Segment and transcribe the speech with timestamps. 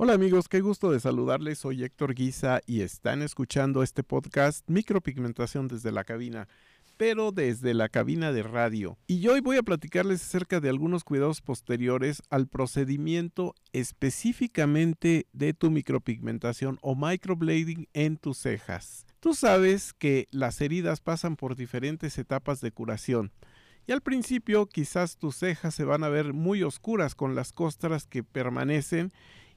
[0.00, 1.58] Hola amigos, qué gusto de saludarles.
[1.58, 6.46] Soy Héctor Guisa y están escuchando este podcast Micropigmentación desde la cabina,
[6.96, 8.96] pero desde la cabina de radio.
[9.08, 15.68] Y hoy voy a platicarles acerca de algunos cuidados posteriores al procedimiento específicamente de tu
[15.68, 19.04] micropigmentación o microblading en tus cejas.
[19.18, 23.32] Tú sabes que las heridas pasan por diferentes etapas de curación.
[23.88, 28.06] Y al principio quizás tus cejas se van a ver muy oscuras con las costras
[28.06, 29.12] que permanecen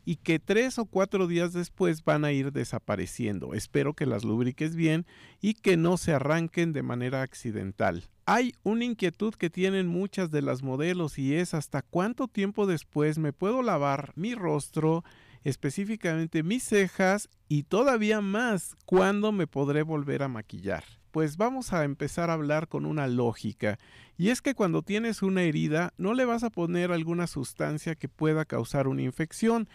[0.06, 3.54] y que tres o cuatro días después van a ir desapareciendo.
[3.54, 5.06] Espero que las lubriques bien
[5.42, 8.06] y que no se arranquen de manera accidental.
[8.26, 13.18] Hay una inquietud que tienen muchas de las modelos y es hasta cuánto tiempo después
[13.18, 15.04] me puedo lavar mi rostro,
[15.44, 20.84] específicamente mis cejas y todavía más cuándo me podré volver a maquillar.
[21.12, 23.78] Pues vamos a empezar a hablar con una lógica,
[24.18, 28.08] y es que cuando tienes una herida no le vas a poner alguna sustancia que
[28.08, 29.68] pueda causar una infección,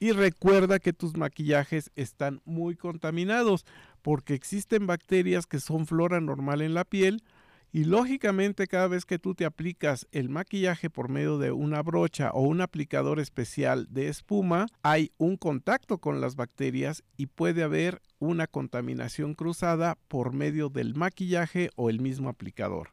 [0.00, 3.64] y recuerda que tus maquillajes están muy contaminados
[4.02, 7.22] porque existen bacterias que son flora normal en la piel
[7.70, 12.30] y lógicamente cada vez que tú te aplicas el maquillaje por medio de una brocha
[12.32, 18.00] o un aplicador especial de espuma, hay un contacto con las bacterias y puede haber
[18.18, 22.90] una contaminación cruzada por medio del maquillaje o el mismo aplicador.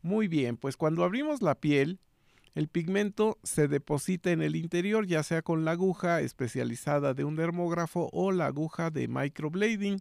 [0.00, 1.98] Muy bien, pues cuando abrimos la piel,
[2.56, 7.36] el pigmento se deposita en el interior, ya sea con la aguja especializada de un
[7.36, 10.00] dermógrafo o la aguja de microblading.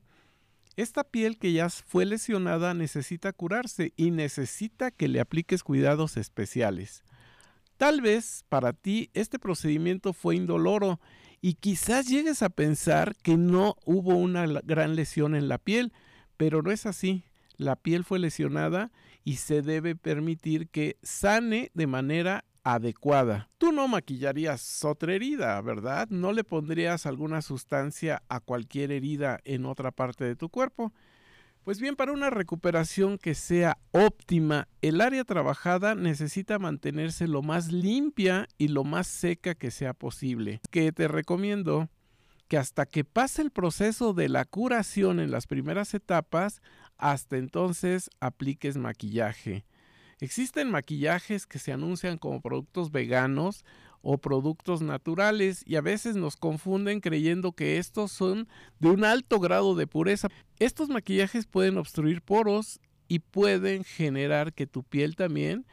[0.78, 7.04] Esta piel que ya fue lesionada necesita curarse y necesita que le apliques cuidados especiales.
[7.76, 11.02] Tal vez para ti este procedimiento fue indoloro
[11.42, 15.92] y quizás llegues a pensar que no hubo una gran lesión en la piel,
[16.38, 17.26] pero no es así.
[17.58, 18.94] La piel fue lesionada
[19.26, 23.50] y se debe permitir que sane de manera adecuada.
[23.58, 26.08] Tú no maquillarías otra herida, ¿verdad?
[26.10, 30.94] No le pondrías alguna sustancia a cualquier herida en otra parte de tu cuerpo.
[31.64, 37.72] Pues bien, para una recuperación que sea óptima, el área trabajada necesita mantenerse lo más
[37.72, 40.62] limpia y lo más seca que sea posible.
[40.70, 41.90] Que te recomiendo
[42.48, 46.62] que hasta que pase el proceso de la curación en las primeras etapas,
[46.98, 49.66] hasta entonces apliques maquillaje.
[50.20, 53.66] Existen maquillajes que se anuncian como productos veganos
[54.02, 58.48] o productos naturales y a veces nos confunden creyendo que estos son
[58.80, 60.30] de un alto grado de pureza.
[60.60, 65.66] Estos maquillajes pueden obstruir poros y pueden generar que tu piel también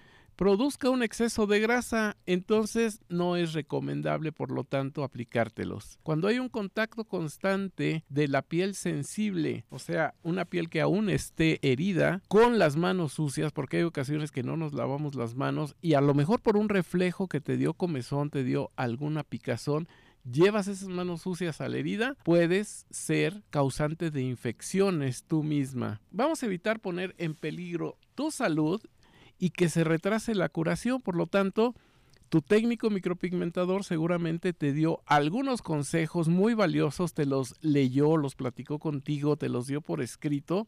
[0.43, 6.01] produzca un exceso de grasa, entonces no es recomendable por lo tanto aplicártelos.
[6.03, 11.11] Cuando hay un contacto constante de la piel sensible, o sea, una piel que aún
[11.11, 15.77] esté herida, con las manos sucias, porque hay ocasiones que no nos lavamos las manos
[15.81, 19.87] y a lo mejor por un reflejo que te dio comezón, te dio alguna picazón,
[20.29, 26.01] llevas esas manos sucias a la herida, puedes ser causante de infecciones tú misma.
[26.11, 28.83] Vamos a evitar poner en peligro tu salud
[29.39, 31.01] y que se retrase la curación.
[31.01, 31.75] Por lo tanto,
[32.29, 38.79] tu técnico micropigmentador seguramente te dio algunos consejos muy valiosos, te los leyó, los platicó
[38.79, 40.67] contigo, te los dio por escrito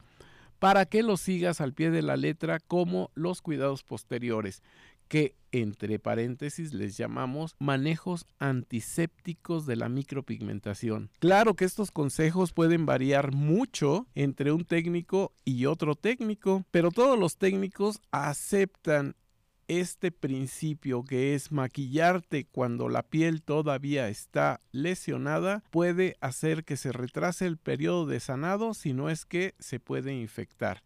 [0.58, 4.62] para que los sigas al pie de la letra como los cuidados posteriores
[5.08, 11.10] que entre paréntesis les llamamos manejos antisépticos de la micropigmentación.
[11.20, 17.18] Claro que estos consejos pueden variar mucho entre un técnico y otro técnico, pero todos
[17.18, 19.14] los técnicos aceptan
[19.68, 26.92] este principio que es maquillarte cuando la piel todavía está lesionada puede hacer que se
[26.92, 30.82] retrase el periodo de sanado si no es que se puede infectar.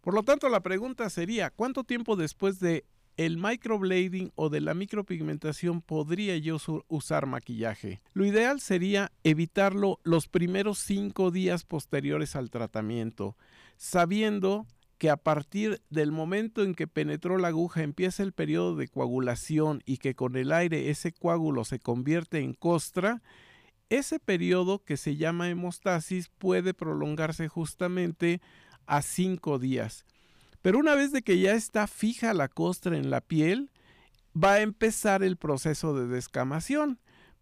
[0.00, 2.84] Por lo tanto, la pregunta sería, ¿cuánto tiempo después de
[3.18, 6.56] el microblading o de la micropigmentación podría yo
[6.86, 8.00] usar maquillaje.
[8.14, 13.36] Lo ideal sería evitarlo los primeros cinco días posteriores al tratamiento,
[13.76, 14.66] sabiendo
[14.98, 19.82] que a partir del momento en que penetró la aguja empieza el periodo de coagulación
[19.84, 23.20] y que con el aire ese coágulo se convierte en costra,
[23.90, 28.40] ese periodo que se llama hemostasis puede prolongarse justamente
[28.86, 30.04] a cinco días.
[30.62, 33.70] Pero una vez de que ya está fija la costra en la piel,
[34.32, 37.00] va a empezar el proceso de descamación.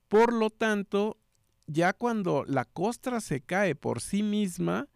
[0.08, 1.18] Por lo tanto,
[1.66, 4.88] ya cuando la costra se cae por sí misma,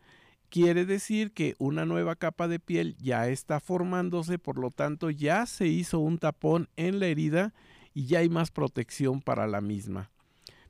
[0.51, 5.47] quiere decir que una nueva capa de piel ya está formándose, por lo tanto ya
[5.47, 7.55] se hizo un tapón en la herida
[7.95, 10.11] y ya hay más protección para la misma.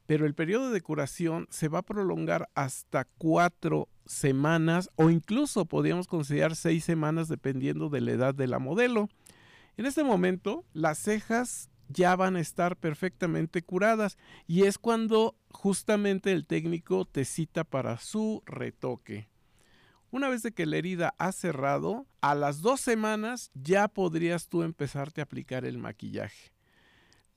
[0.06, 6.08] Pero el periodo de curación se va a prolongar hasta cuatro semanas o incluso podríamos
[6.08, 9.08] considerar seis semanas dependiendo de la edad de la modelo.
[9.76, 16.32] En este momento las cejas ya van a estar perfectamente curadas y es cuando justamente
[16.32, 19.28] el técnico te cita para su retoque.
[20.10, 24.64] Una vez de que la herida ha cerrado, a las dos semanas ya podrías tú
[24.64, 26.52] empezarte a aplicar el maquillaje.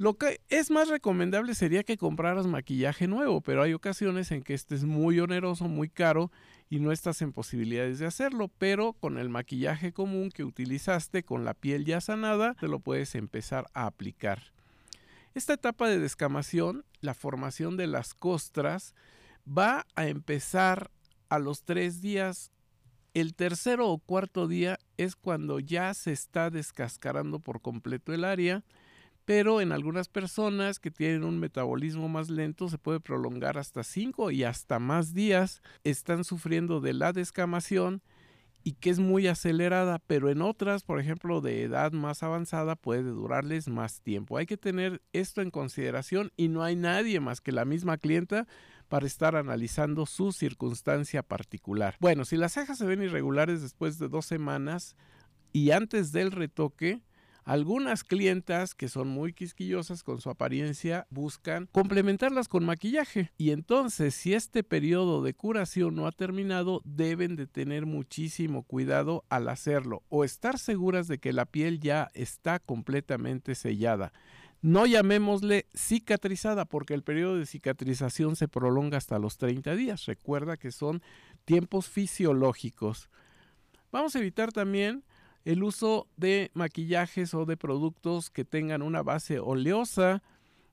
[0.03, 4.53] Lo que es más recomendable sería que compraras maquillaje nuevo, pero hay ocasiones en que
[4.53, 6.29] este es muy oneroso, muy caro
[6.69, 11.45] y no estás en posibilidades de hacerlo, pero con el maquillaje común que utilizaste con
[11.45, 14.51] la piel ya sanada, te lo puedes empezar a aplicar.
[15.35, 18.95] Esta etapa de descamación, la formación de las costras,
[19.47, 20.91] va a empezar
[21.29, 22.51] a los tres días.
[23.13, 28.65] El tercero o cuarto día es cuando ya se está descascarando por completo el área
[29.25, 34.31] pero en algunas personas que tienen un metabolismo más lento se puede prolongar hasta 5
[34.31, 38.01] y hasta más días, están sufriendo de la descamación
[38.63, 43.03] y que es muy acelerada, pero en otras, por ejemplo, de edad más avanzada, puede
[43.03, 44.37] durarles más tiempo.
[44.37, 48.47] Hay que tener esto en consideración y no hay nadie más que la misma clienta
[48.87, 51.97] para estar analizando su circunstancia particular.
[51.99, 54.95] Bueno, si las cejas se ven irregulares después de dos semanas
[55.51, 57.01] y antes del retoque,
[57.45, 64.15] algunas clientas que son muy quisquillosas con su apariencia buscan complementarlas con maquillaje y entonces
[64.15, 70.03] si este periodo de curación no ha terminado deben de tener muchísimo cuidado al hacerlo
[70.09, 74.13] o estar seguras de que la piel ya está completamente sellada.
[74.61, 80.05] No llamémosle cicatrizada porque el periodo de cicatrización se prolonga hasta los 30 días.
[80.05, 81.01] Recuerda que son
[81.43, 83.09] tiempos fisiológicos.
[83.91, 85.03] Vamos a evitar también
[85.45, 90.23] el uso de maquillajes o de productos que tengan una base oleosa,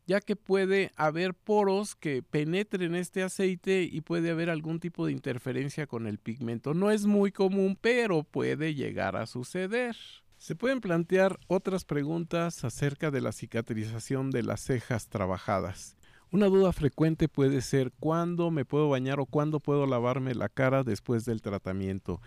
[0.06, 5.12] ya que puede haber poros que penetren este aceite y puede haber algún tipo de
[5.12, 6.74] interferencia con el pigmento.
[6.74, 9.96] No es muy común, pero puede llegar a suceder.
[10.36, 15.96] Se pueden plantear otras preguntas acerca de la cicatrización de las cejas trabajadas.
[16.32, 20.84] Una duda frecuente puede ser cuándo me puedo bañar o cuándo puedo lavarme la cara
[20.84, 22.20] después del tratamiento.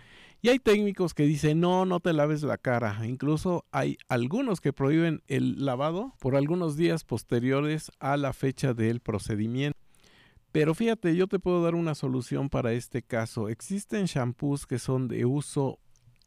[0.44, 3.00] Y hay técnicos que dicen, no, no te laves la cara.
[3.06, 9.00] Incluso hay algunos que prohíben el lavado por algunos días posteriores a la fecha del
[9.00, 9.78] procedimiento.
[10.52, 13.48] Pero fíjate, yo te puedo dar una solución para este caso.
[13.48, 15.78] Existen shampoos que son de uso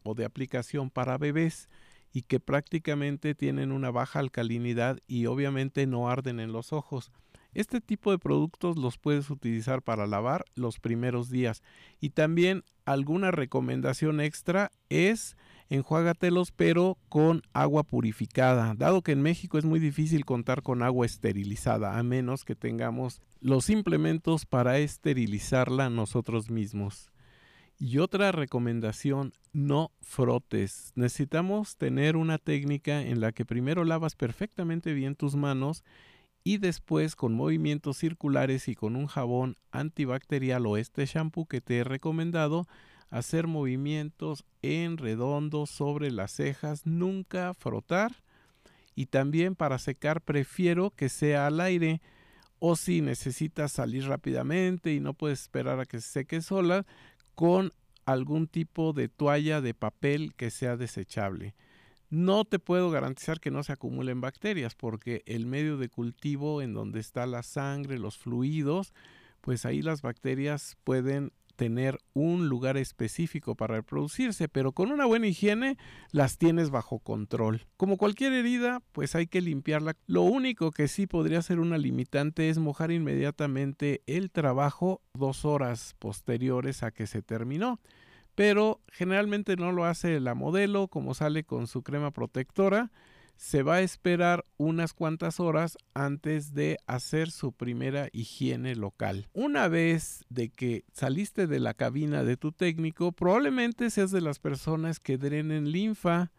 [0.02, 1.70] o de aplicación para bebés
[2.12, 7.12] y que prácticamente tienen una baja alcalinidad y obviamente no arden en los ojos.
[7.58, 11.64] Este tipo de productos los puedes utilizar para lavar los primeros días.
[12.00, 15.36] Y también alguna recomendación extra es
[15.68, 21.08] enjuágatelos pero con agua purificada, dado que en México es muy difícil contar con agua
[21.08, 27.12] esterilizada, a menos que tengamos los implementos para esterilizarla nosotros mismos.
[27.80, 30.92] Y otra recomendación, no frotes.
[30.94, 35.84] Necesitamos tener una técnica en la que primero lavas perfectamente bien tus manos
[36.48, 41.80] y después con movimientos circulares y con un jabón antibacterial o este shampoo que te
[41.80, 42.70] he recomendado,
[43.10, 48.24] hacer movimientos en redondo sobre las cejas, nunca frotar
[48.96, 52.00] y también para secar prefiero que sea al aire
[52.60, 56.86] o si necesitas salir rápidamente y no puedes esperar a que se seque sola
[57.36, 57.74] con
[58.06, 61.56] algún tipo de toalla de papel que sea desechable.
[62.10, 66.74] No te puedo garantizar que no se acumulen bacterias porque el medio de cultivo en
[66.74, 68.94] donde está la sangre, los fluidos,
[69.42, 75.28] pues ahí las bacterias pueden tener un lugar específico para reproducirse, pero con una buena
[75.28, 75.78] higiene
[76.12, 77.66] las tienes bajo control.
[77.76, 79.98] Como cualquier herida, pues hay que limpiarla.
[80.06, 85.96] Lo único que sí podría ser una limitante es mojar inmediatamente el trabajo dos horas
[86.00, 87.82] posteriores a que se terminó
[88.38, 92.92] pero generalmente no lo hace la modelo como sale con su crema protectora.
[93.36, 99.28] Se va a esperar unas cuantas horas antes de hacer su primera higiene local.
[99.34, 104.38] Una vez de que saliste de la cabina de tu técnico, probablemente seas de las
[104.38, 106.32] personas que drenen linfa.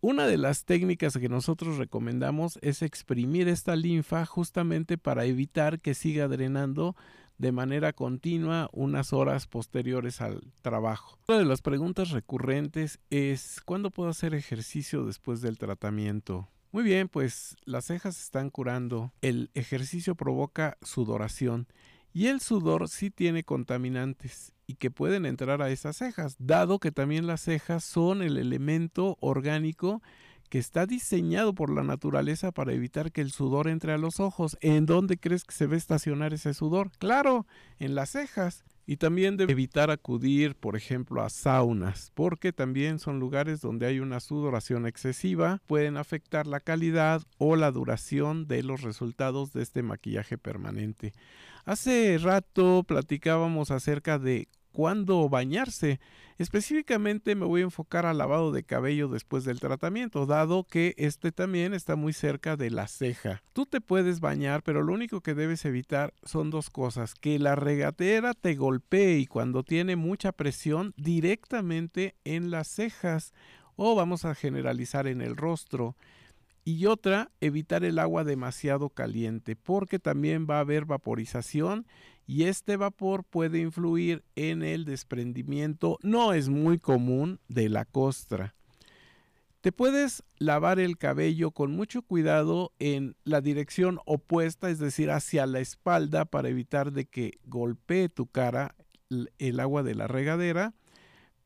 [0.00, 5.92] Una de las técnicas que nosotros recomendamos es exprimir esta linfa justamente para evitar que
[5.92, 6.96] siga drenando
[7.40, 11.18] de manera continua unas horas posteriores al trabajo.
[11.26, 16.50] Una de las preguntas recurrentes es ¿cuándo puedo hacer ejercicio después del tratamiento?
[16.70, 21.66] Muy bien, pues las cejas están curando, el ejercicio provoca sudoración
[22.12, 26.92] y el sudor sí tiene contaminantes y que pueden entrar a esas cejas, dado que
[26.92, 30.02] también las cejas son el elemento orgánico
[30.50, 34.58] que está diseñado por la naturaleza para evitar que el sudor entre a los ojos.
[34.60, 36.90] ¿En dónde crees que se a estacionar ese sudor?
[36.98, 37.46] Claro,
[37.78, 38.64] en las cejas.
[38.84, 44.00] Y también de evitar acudir, por ejemplo, a saunas, porque también son lugares donde hay
[44.00, 49.84] una sudoración excesiva, pueden afectar la calidad o la duración de los resultados de este
[49.84, 51.12] maquillaje permanente.
[51.64, 56.00] Hace rato platicábamos acerca de cuándo bañarse.
[56.38, 61.32] Específicamente me voy a enfocar al lavado de cabello después del tratamiento, dado que este
[61.32, 63.42] también está muy cerca de la ceja.
[63.52, 67.56] Tú te puedes bañar, pero lo único que debes evitar son dos cosas, que la
[67.56, 73.34] regatera te golpee y cuando tiene mucha presión directamente en las cejas
[73.76, 75.96] o vamos a generalizar en el rostro.
[76.64, 81.86] Y otra, evitar el agua demasiado caliente, porque también va a haber vaporización
[82.30, 88.54] y este vapor puede influir en el desprendimiento, no es muy común, de la costra.
[89.62, 95.44] Te puedes lavar el cabello con mucho cuidado en la dirección opuesta, es decir, hacia
[95.46, 98.76] la espalda para evitar de que golpee tu cara
[99.38, 100.72] el agua de la regadera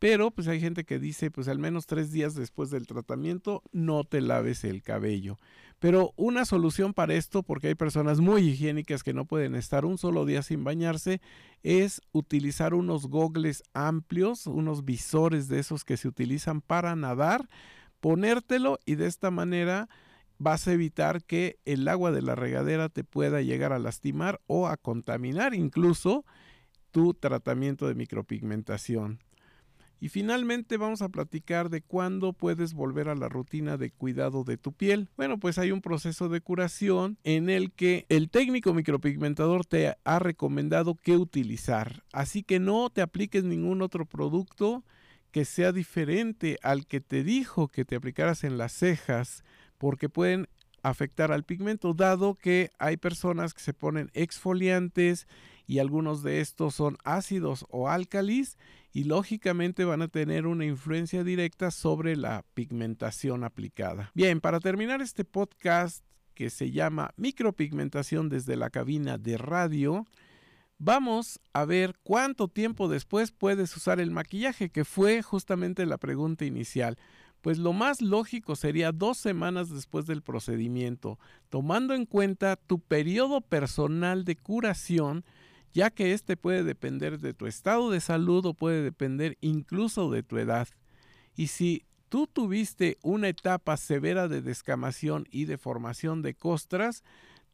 [0.04, 4.04] pero pues hay gente que dice, pues al menos tres días después del tratamiento no
[4.04, 5.38] te laves el cabello.
[5.78, 9.96] Pero una solución para esto, porque hay personas muy higiénicas que no pueden estar un
[9.96, 11.22] solo día sin bañarse,
[11.62, 17.48] es utilizar unos gogles amplios, unos visores de esos que se utilizan para nadar,
[18.00, 19.88] ponértelo y de esta manera
[20.36, 24.68] vas a evitar que el agua de la regadera te pueda llegar a lastimar o
[24.68, 26.26] a contaminar incluso
[26.90, 29.18] tu tratamiento de micropigmentación.
[30.00, 34.56] Y finalmente vamos a platicar de cuándo puedes volver a la rutina de cuidado de
[34.56, 35.08] tu piel.
[35.16, 40.18] Bueno, pues hay un proceso de curación en el que el técnico micropigmentador te ha
[40.18, 42.02] recomendado qué utilizar.
[42.12, 44.84] Así que no te apliques ningún otro producto
[45.30, 49.42] que sea diferente al que te dijo que te aplicaras en las cejas,
[49.78, 50.48] porque pueden
[50.84, 55.26] afectar al pigmento, dado que hay personas que se ponen exfoliantes
[55.66, 58.58] y algunos de estos son ácidos o álcalis
[58.92, 64.10] y lógicamente van a tener una influencia directa sobre la pigmentación aplicada.
[64.14, 66.04] Bien, para terminar este podcast
[66.34, 70.04] que se llama Micropigmentación desde la cabina de radio,
[70.78, 76.44] vamos a ver cuánto tiempo después puedes usar el maquillaje, que fue justamente la pregunta
[76.44, 76.98] inicial.
[77.40, 81.18] Pues lo más lógico sería dos semanas después del procedimiento,
[81.50, 85.24] tomando en cuenta tu periodo personal de curación
[85.74, 90.22] ya que este puede depender de tu estado de salud o puede depender incluso de
[90.22, 90.68] tu edad.
[91.34, 97.02] Y si tú tuviste una etapa severa de descamación y de formación de costras,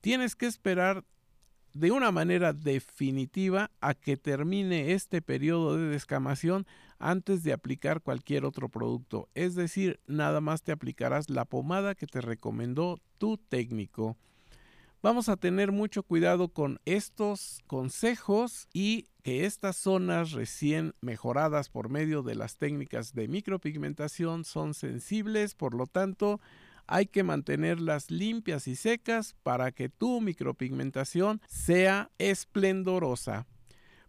[0.03, 1.03] tienes que esperar
[1.73, 6.67] de una manera definitiva a que termine este periodo de descamación
[6.99, 9.31] antes de aplicar cualquier otro producto.
[9.35, 14.19] Es decir, nada más te aplicarás la pomada que te recomendó tu técnico.
[15.03, 21.89] Vamos a tener mucho cuidado con estos consejos y que estas zonas recién mejoradas por
[21.89, 26.39] medio de las técnicas de micropigmentación son sensibles, por lo tanto
[26.87, 33.47] hay que mantenerlas limpias y secas para que tu micropigmentación sea esplendorosa.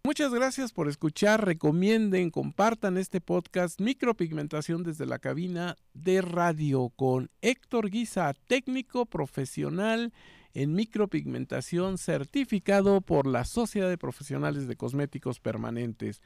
[0.04, 7.30] Muchas gracias por escuchar, recomienden, compartan este podcast Micropigmentación desde la cabina de radio con
[7.42, 10.12] Héctor Guisa, técnico profesional
[10.54, 16.22] en micropigmentación certificado por la Sociedad de Profesionales de Cosméticos Permanentes.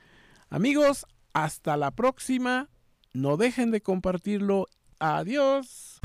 [0.49, 2.69] Amigos, hasta la próxima.
[3.13, 4.67] No dejen de compartirlo.
[4.99, 5.99] Adiós.